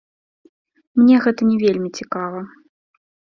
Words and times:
Мне 0.99 1.15
гэта 1.25 1.41
не 1.51 1.57
вельмі 1.65 1.89
цікава. 2.01 2.41